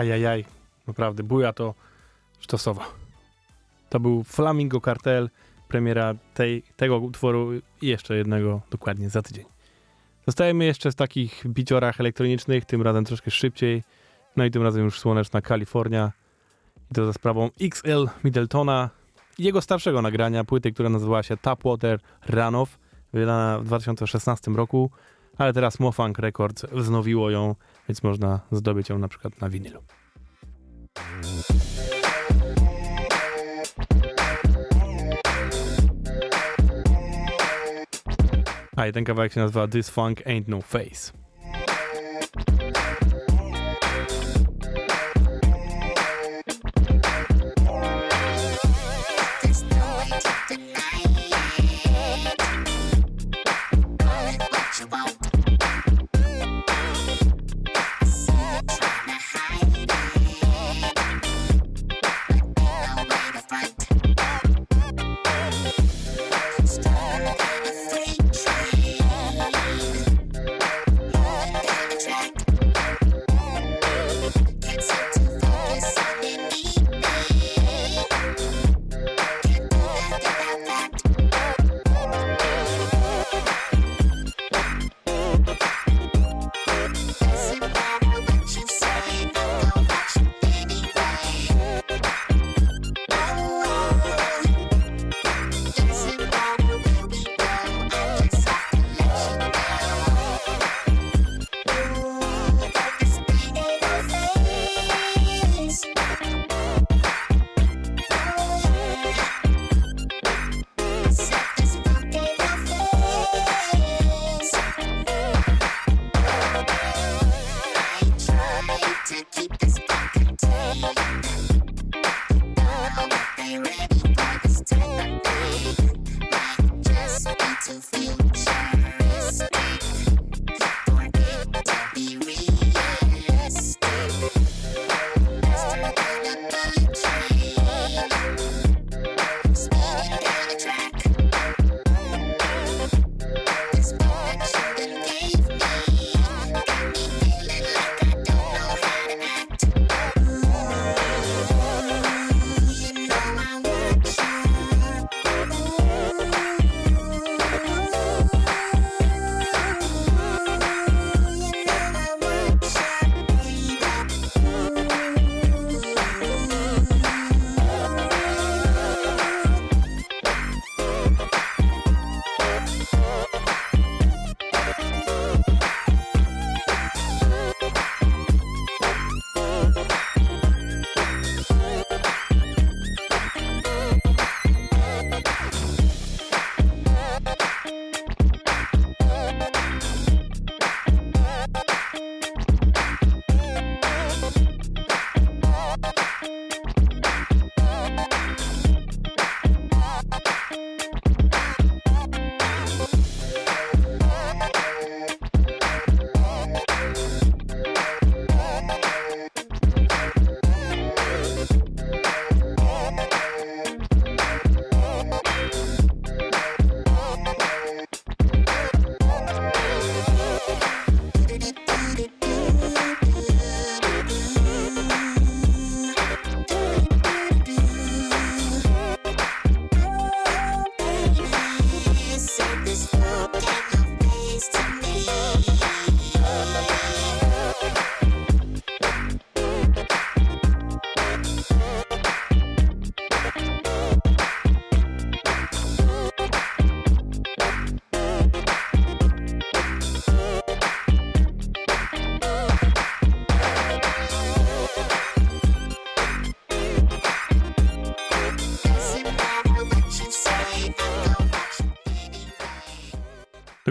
Ajajaj, 0.00 0.44
naprawdę, 0.86 1.22
buja 1.22 1.52
to 1.52 1.74
sztosowo. 2.38 2.80
To 3.90 4.00
był 4.00 4.24
Flamingo 4.24 4.80
Cartel, 4.80 5.30
premiera 5.68 6.14
tej, 6.34 6.62
tego 6.76 6.98
utworu 6.98 7.52
i 7.82 7.86
jeszcze 7.86 8.16
jednego 8.16 8.60
dokładnie 8.70 9.10
za 9.10 9.22
tydzień. 9.22 9.44
Zostajemy 10.26 10.64
jeszcze 10.64 10.90
w 10.90 10.94
takich 10.94 11.42
biciorach 11.46 12.00
elektronicznych, 12.00 12.64
tym 12.64 12.82
razem 12.82 13.04
troszkę 13.04 13.30
szybciej. 13.30 13.82
No 14.36 14.44
i 14.44 14.50
tym 14.50 14.62
razem 14.62 14.84
już 14.84 15.00
słoneczna 15.00 15.40
Kalifornia. 15.40 16.12
I 16.90 16.94
to 16.94 17.06
za 17.06 17.12
sprawą 17.12 17.50
XL 17.60 18.08
Middletona 18.24 18.90
i 19.38 19.44
jego 19.44 19.60
starszego 19.60 20.02
nagrania, 20.02 20.44
płyty, 20.44 20.72
która 20.72 20.88
nazywała 20.88 21.22
się 21.22 21.36
Tapwater 21.36 22.00
Runoff, 22.28 22.78
wydana 23.12 23.58
w 23.58 23.64
2016 23.64 24.50
roku, 24.50 24.90
ale 25.38 25.52
teraz 25.52 25.80
Mofunk 25.80 26.18
Records 26.18 26.64
wznowiło 26.72 27.30
ją, 27.30 27.54
więc 27.90 28.02
można 28.02 28.40
zdobyć 28.52 28.88
ją 28.88 28.98
na 28.98 29.08
przykład 29.08 29.40
na 29.40 29.48
winylu. 29.48 29.82
A 38.76 38.92
ten 38.92 39.04
kawałek 39.04 39.32
się 39.32 39.40
nazywa 39.40 39.68
This 39.68 39.90
Funk 39.90 40.20
Ain't 40.20 40.44
No 40.48 40.60
Face. 40.60 41.19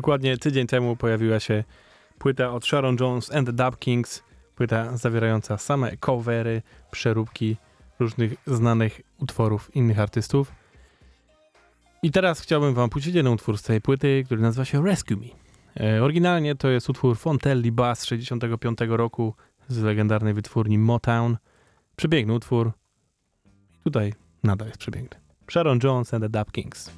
Dokładnie 0.10 0.38
tydzień 0.38 0.68
temu 0.68 0.95
pojawiła 0.95 1.39
się 1.39 1.64
płyta 2.20 2.51
od 2.51 2.66
Sharon 2.66 2.97
Jones 2.99 3.36
and 3.36 3.47
the 3.47 3.53
Dub 3.53 3.80
Kings. 3.80 4.24
Płyta 4.55 4.97
zawierająca 4.97 5.57
same 5.57 5.97
covery, 5.97 6.62
przeróbki 6.91 7.57
różnych 7.99 8.34
znanych 8.47 9.01
utworów 9.18 9.76
innych 9.76 9.99
artystów. 9.99 10.51
I 12.03 12.12
teraz 12.12 12.39
chciałbym 12.39 12.74
wam 12.74 12.89
puścić 12.89 13.16
jeden 13.16 13.34
utwór 13.34 13.57
z 13.57 13.64
tej 13.64 13.82
płyty, 13.82 14.24
który 14.26 14.41
nazywa 14.41 14.66
się 14.66 14.86
Rescue 14.86 15.16
Me. 15.16 15.28
E, 15.86 16.03
oryginalnie 16.03 16.55
to 16.55 16.70
jest 16.70 16.89
utwór 16.89 17.18
Fontelli 17.18 17.72
Bass 17.72 17.99
z 17.99 18.05
65 18.05 18.80
roku 18.88 19.34
z 19.68 19.78
legendarnej 19.78 20.34
wytwórni 20.34 20.78
Motown. 20.78 21.38
Przepiękny 21.95 22.34
utwór. 22.34 22.72
Tutaj 23.84 24.14
nadal 24.43 24.68
jest 24.68 24.80
przepiękny. 24.80 25.20
Sharon 25.51 25.80
Jones 25.84 26.14
and 26.14 26.24
the 26.24 26.30
Dub 26.30 26.51
Kings. 26.51 26.91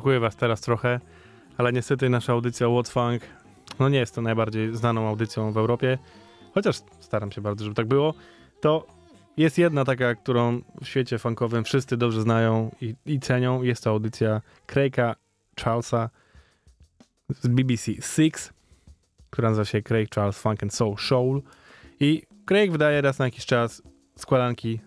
Zszokuję 0.00 0.20
was 0.20 0.36
teraz 0.36 0.60
trochę, 0.60 1.00
ale 1.58 1.72
niestety 1.72 2.08
nasza 2.08 2.32
audycja 2.32 2.68
What 2.68 2.88
Funk 2.88 3.22
no 3.78 3.88
nie 3.88 3.98
jest 3.98 4.14
to 4.14 4.22
najbardziej 4.22 4.76
znaną 4.76 5.08
audycją 5.08 5.52
w 5.52 5.56
Europie, 5.56 5.98
chociaż 6.54 6.76
staram 7.00 7.32
się 7.32 7.40
bardzo, 7.40 7.64
żeby 7.64 7.74
tak 7.76 7.86
było. 7.86 8.14
To 8.60 8.86
jest 9.36 9.58
jedna 9.58 9.84
taka, 9.84 10.14
którą 10.14 10.60
w 10.82 10.86
świecie 10.86 11.18
funkowym 11.18 11.64
wszyscy 11.64 11.96
dobrze 11.96 12.22
znają 12.22 12.70
i, 12.80 12.94
i 13.06 13.20
cenią. 13.20 13.62
Jest 13.62 13.84
to 13.84 13.90
audycja 13.90 14.40
Craig'a 14.66 15.14
Charlesa 15.64 16.10
z 17.28 17.48
BBC 17.48 17.92
Six, 17.92 18.52
która 19.30 19.48
nazywa 19.48 19.64
się 19.64 19.82
Craig 19.82 20.14
Charles 20.14 20.38
Funk 20.38 20.62
and 20.62 20.74
Soul 20.74 20.96
Show. 20.96 21.42
I 22.00 22.22
Craig 22.46 22.72
wydaje 22.72 23.00
raz 23.00 23.18
na 23.18 23.24
jakiś 23.24 23.46
czas 23.46 23.82
składanki 24.16 24.80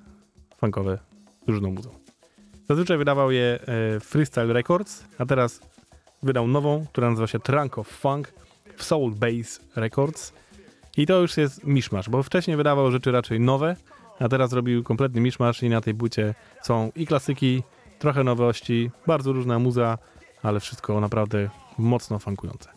funkowe 0.57 0.99
z 1.45 1.49
różną 1.49 1.71
muzą. 1.71 2.02
Zazwyczaj 2.69 2.97
wydawał 2.97 3.31
je 3.31 3.59
e, 3.95 3.99
Freestyle 3.99 4.53
Records, 4.53 5.03
a 5.17 5.25
teraz 5.25 5.61
wydał 6.23 6.47
nową, 6.47 6.85
która 6.91 7.09
nazywa 7.09 7.27
się 7.27 7.39
Trunk 7.39 7.77
of 7.77 7.87
Funk 7.87 8.33
w 8.77 8.83
Soul 8.83 9.11
Base 9.11 9.61
Records. 9.75 10.33
I 10.97 11.07
to 11.07 11.21
już 11.21 11.37
jest 11.37 11.63
miszmasz, 11.63 12.09
bo 12.09 12.23
wcześniej 12.23 12.57
wydawał 12.57 12.91
rzeczy 12.91 13.11
raczej 13.11 13.39
nowe, 13.39 13.75
a 14.19 14.29
teraz 14.29 14.49
zrobił 14.49 14.83
kompletny 14.83 15.21
miszmasz 15.21 15.63
i 15.63 15.69
na 15.69 15.81
tej 15.81 15.93
płycie 15.93 16.35
są 16.61 16.91
i 16.95 17.07
klasyki, 17.07 17.63
trochę 17.99 18.23
nowości, 18.23 18.91
bardzo 19.07 19.33
różna 19.33 19.59
muza, 19.59 19.97
ale 20.43 20.59
wszystko 20.59 21.01
naprawdę 21.01 21.49
mocno 21.77 22.19
funkujące. 22.19 22.69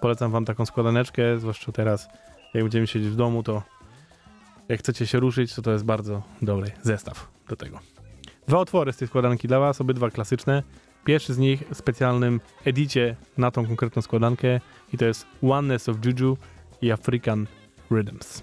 Polecam 0.00 0.30
wam 0.30 0.44
taką 0.44 0.66
składaneczkę, 0.66 1.38
zwłaszcza 1.38 1.72
teraz, 1.72 2.08
jak 2.54 2.64
będziemy 2.64 2.86
siedzieć 2.86 3.08
w 3.08 3.16
domu, 3.16 3.42
to 3.42 3.62
jak 4.68 4.80
chcecie 4.80 5.06
się 5.06 5.20
ruszyć, 5.20 5.54
to 5.54 5.62
to 5.62 5.72
jest 5.72 5.84
bardzo 5.84 6.22
dobry 6.42 6.70
zestaw 6.82 7.28
do 7.48 7.56
tego. 7.56 7.99
Dwa 8.50 8.60
utwory 8.60 8.92
z 8.92 8.96
tej 8.96 9.08
składanki 9.08 9.48
dla 9.48 9.60
Was, 9.60 9.80
obydwa 9.80 10.10
klasyczne. 10.10 10.62
Pierwszy 11.04 11.34
z 11.34 11.38
nich 11.38 11.62
w 11.70 11.76
specjalnym 11.76 12.40
edicie 12.64 13.16
na 13.38 13.50
tą 13.50 13.66
konkretną 13.66 14.02
składankę 14.02 14.60
i 14.92 14.98
to 14.98 15.04
jest 15.04 15.26
Oneness 15.42 15.88
of 15.88 15.96
Juju 16.04 16.36
i 16.82 16.92
African 16.92 17.46
Rhythms. 17.90 18.42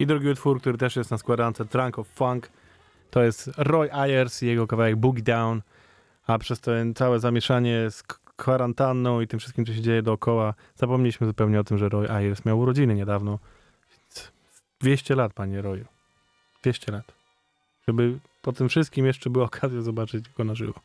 I 0.00 0.06
drugi 0.06 0.28
utwór, 0.28 0.60
który 0.60 0.78
też 0.78 0.96
jest 0.96 1.10
na 1.10 1.18
składance 1.18 1.64
Trunk 1.64 1.98
of 1.98 2.08
Funk, 2.08 2.50
to 3.10 3.22
jest 3.22 3.50
Roy 3.56 3.92
Ayers 3.92 4.42
i 4.42 4.46
jego 4.46 4.66
kawałek 4.66 4.96
Boogie 4.96 5.22
Down, 5.22 5.62
a 6.26 6.38
przez 6.38 6.60
to 6.60 6.70
całe 6.94 7.20
zamieszanie 7.20 7.90
z 7.90 8.02
kwarantanną 8.36 9.20
i 9.20 9.26
tym 9.26 9.40
wszystkim, 9.40 9.66
co 9.66 9.74
się 9.74 9.80
dzieje 9.80 10.02
dookoła, 10.02 10.54
zapomnieliśmy 10.76 11.26
zupełnie 11.26 11.60
o 11.60 11.64
tym, 11.64 11.78
że 11.78 11.88
Roy 11.88 12.10
Ayers 12.10 12.44
miał 12.44 12.58
urodziny 12.58 12.94
niedawno. 12.94 13.38
Więc 13.90 14.32
200 14.80 15.14
lat, 15.14 15.32
panie 15.32 15.62
Royu. 15.62 15.84
200 16.62 16.92
lat. 16.92 17.12
Żeby 17.88 18.18
po 18.42 18.52
tym 18.52 18.68
wszystkim 18.68 19.06
jeszcze 19.06 19.30
była 19.30 19.44
okazja 19.44 19.80
zobaczyć 19.80 20.24
go 20.28 20.44
na 20.44 20.54
żywo. 20.54 20.80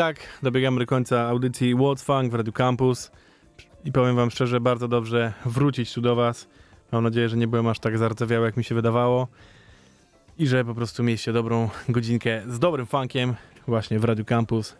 Tak 0.00 0.16
dobiegamy 0.42 0.80
do 0.80 0.86
końca 0.86 1.28
audycji 1.28 1.76
What's 1.76 2.04
Funk 2.04 2.32
w 2.32 2.34
Radio 2.34 2.52
Campus. 2.52 3.10
I 3.84 3.92
powiem 3.92 4.16
wam 4.16 4.30
szczerze, 4.30 4.60
bardzo 4.60 4.88
dobrze 4.88 5.32
wrócić 5.44 5.94
tu 5.94 6.00
do 6.00 6.14
was. 6.14 6.48
Mam 6.92 7.04
nadzieję, 7.04 7.28
że 7.28 7.36
nie 7.36 7.48
byłem 7.48 7.66
aż 7.66 7.78
tak 7.78 7.98
zardzewiały, 7.98 8.46
jak 8.46 8.56
mi 8.56 8.64
się 8.64 8.74
wydawało. 8.74 9.28
I 10.38 10.46
że 10.46 10.64
po 10.64 10.74
prostu 10.74 11.02
mieliście 11.02 11.32
dobrą 11.32 11.68
godzinkę 11.88 12.42
z 12.48 12.58
dobrym 12.58 12.86
funkiem 12.86 13.34
właśnie 13.66 13.98
w 13.98 14.04
Radio 14.04 14.24
Campus. 14.24 14.76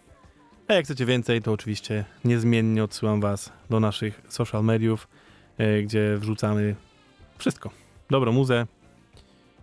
A 0.69 0.75
jak 0.75 0.85
chcecie 0.85 1.07
więcej, 1.07 1.43
to 1.43 1.53
oczywiście 1.53 2.05
niezmiennie 2.25 2.85
odsyłam 2.85 3.21
was 3.21 3.53
do 3.71 3.81
naszych 3.81 4.21
social 4.29 4.65
mediów, 4.65 5.09
e, 5.59 5.83
gdzie 5.83 6.17
wrzucamy 6.17 6.77
wszystko. 7.39 7.71
Dobrą 8.11 8.33
muzę 8.33 8.67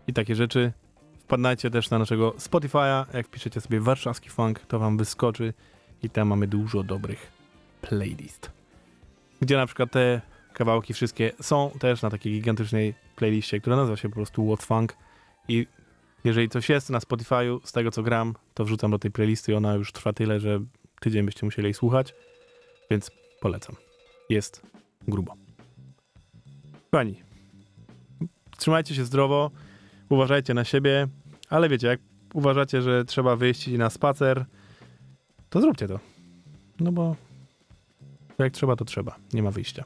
i 0.08 0.14
takie 0.14 0.36
rzeczy. 0.36 0.72
Wpadnajcie 1.28 1.70
też 1.70 1.90
na 1.90 2.00
naszego 2.00 2.32
Spotify'a. 2.32 3.06
Jak 3.14 3.28
piszecie 3.28 3.62
sobie 3.62 3.80
warszawski 3.80 4.30
funk, 4.30 4.60
to 4.60 4.80
wam 4.80 4.98
wyskoczy 4.98 5.54
i 6.04 6.10
tam 6.10 6.28
mamy 6.28 6.48
dużo 6.48 6.84
dobrych 6.84 7.32
playlist. 7.82 8.52
Gdzie 9.42 9.58
na 9.58 9.66
przykład 9.66 9.92
te 9.92 10.22
kawałki 10.54 10.94
wszystkie 10.94 11.32
są 11.42 11.72
też 11.80 12.02
na 12.02 12.10
takiej 12.10 12.34
gigantycznej 12.34 12.94
playliście, 13.16 13.60
która 13.60 13.76
nazywa 13.76 13.98
się 13.98 14.10
po 14.10 14.16
prostu 14.16 14.48
What 14.48 14.64
Funk 14.64 14.98
i 15.48 15.68
jeżeli 16.24 16.50
coś 16.50 16.70
jest 16.70 16.90
na 16.90 17.00
Spotify'u 17.00 17.60
z 17.64 17.72
tego 17.72 17.92
co 17.92 18.04
gram, 18.04 18.34
to 18.54 18.66
wrzucam 18.66 18.92
do 18.92 19.00
tej 19.00 19.12
playlisty 19.12 19.52
i 19.52 19.56
ona 19.56 19.74
już 19.74 19.92
trwa 19.92 20.14
tyle, 20.14 20.40
że 20.40 20.60
tydzień 21.00 21.26
byście 21.26 21.46
musieli 21.46 21.66
jej 21.66 21.74
słuchać, 21.74 22.14
więc 22.92 23.12
polecam. 23.42 23.76
Jest 24.30 24.62
grubo. 25.08 25.34
Pani, 26.92 27.22
trzymajcie 28.58 28.96
się 28.96 29.06
zdrowo, 29.06 29.52
uważajcie 30.10 30.54
na 30.54 30.64
siebie, 30.64 31.08
ale 31.50 31.70
wiecie, 31.70 31.88
jak 31.88 32.00
uważacie, 32.34 32.82
że 32.82 33.06
trzeba 33.06 33.36
wyjść 33.36 33.68
na 33.68 33.90
spacer, 33.90 34.46
to 35.50 35.62
zróbcie 35.62 35.88
to. 35.88 36.00
No 36.80 36.92
bo 36.92 37.16
jak 38.38 38.54
trzeba, 38.54 38.76
to 38.76 38.86
trzeba. 38.86 39.16
Nie 39.34 39.44
ma 39.44 39.52
wyjścia. 39.52 39.84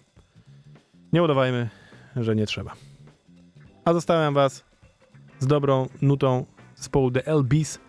Nie 1.13 1.24
udawajmy, 1.24 1.69
że 2.15 2.36
nie 2.36 2.45
trzeba. 2.45 2.74
A 3.86 3.93
zostawiam 3.93 4.34
was 4.34 4.65
z 5.39 5.47
dobrą 5.47 5.88
nutą 6.01 6.45
zespołu 6.76 7.11
The 7.11 7.19
LB's 7.19 7.80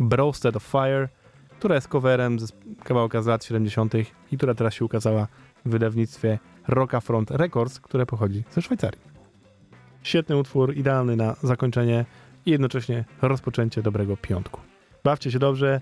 Broasted 0.00 0.56
of 0.56 0.62
Fire, 0.62 1.08
która 1.58 1.74
jest 1.74 1.88
coverem 1.88 2.40
z 2.40 2.52
kawałka 2.84 3.22
z 3.22 3.26
lat 3.26 3.44
70. 3.44 3.94
i 4.32 4.36
która 4.36 4.54
teraz 4.54 4.74
się 4.74 4.84
ukazała 4.84 5.28
w 5.64 5.70
wydawnictwie 5.70 6.38
Rocka 6.68 7.00
Front 7.00 7.30
Records, 7.30 7.80
które 7.80 8.06
pochodzi 8.06 8.44
ze 8.50 8.62
Szwajcarii. 8.62 9.07
Świetny 10.02 10.36
utwór, 10.36 10.76
idealny 10.76 11.16
na 11.16 11.36
zakończenie 11.42 12.04
i 12.46 12.50
jednocześnie 12.50 13.04
rozpoczęcie 13.22 13.82
dobrego 13.82 14.16
piątku. 14.16 14.60
Bawcie 15.04 15.30
się 15.30 15.38
dobrze, 15.38 15.80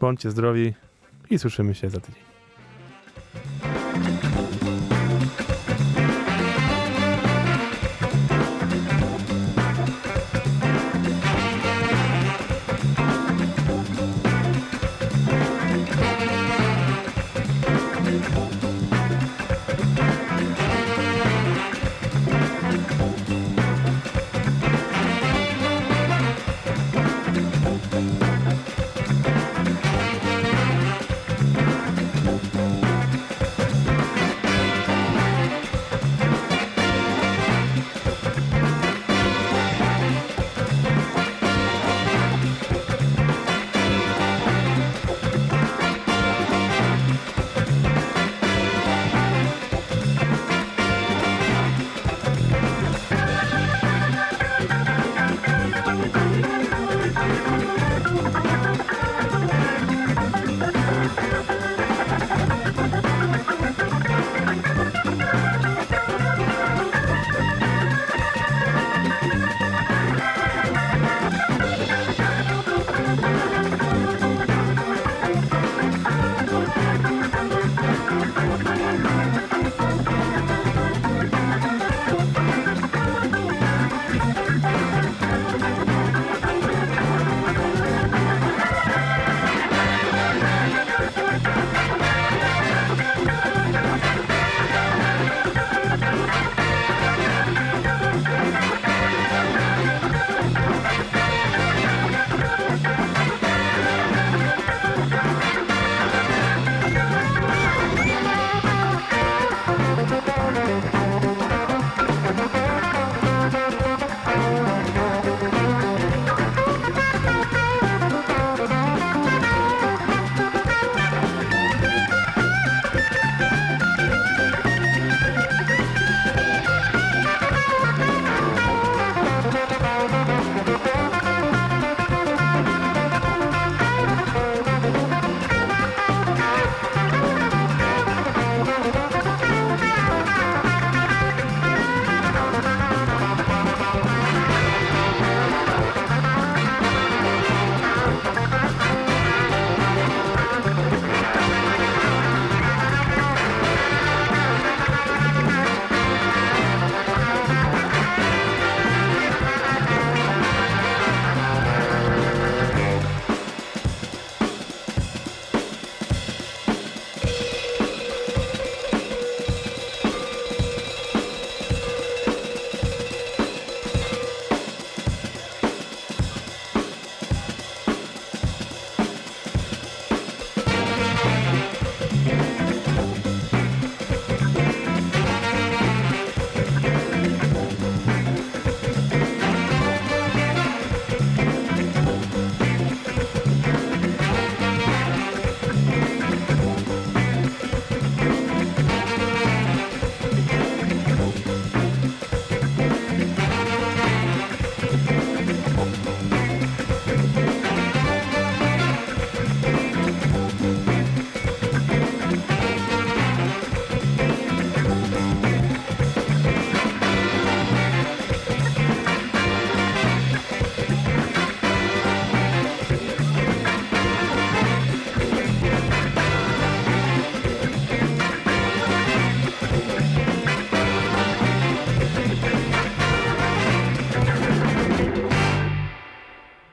bądźcie 0.00 0.30
zdrowi 0.30 0.74
i 1.30 1.38
słyszymy 1.38 1.74
się 1.74 1.90
za 1.90 2.00
tydzień. 2.00 2.22